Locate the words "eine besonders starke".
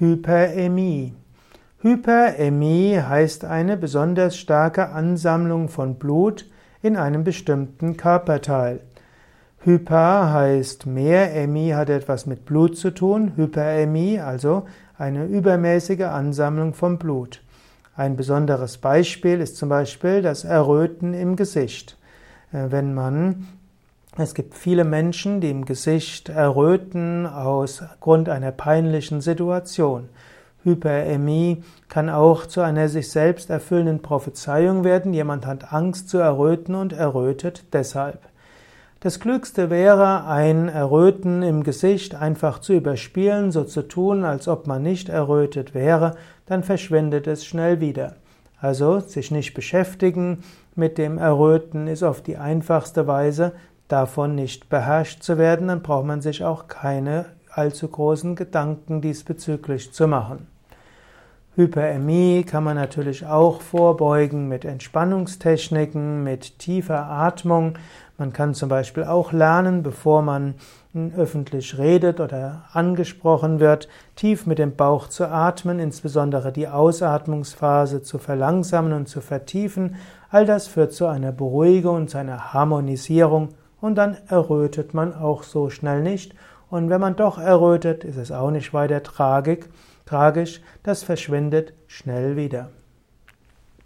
3.44-4.88